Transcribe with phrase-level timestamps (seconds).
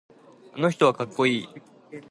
[0.53, 1.49] あの人はかっこいい。